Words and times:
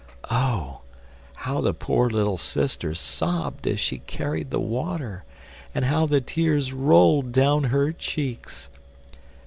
Oh! 0.31 0.81
how 1.45 1.61
the 1.61 1.75
poor 1.75 2.09
little 2.09 2.39
sister 2.39 2.95
sobbed 2.95 3.67
as 3.67 3.79
she 3.79 3.99
carried 3.99 4.49
the 4.49 4.59
water, 4.59 5.25
and 5.75 5.85
how 5.85 6.07
the 6.07 6.21
tears 6.21 6.73
rolled 6.73 7.31
down 7.31 7.65
her 7.65 7.91
cheeks! 7.91 8.67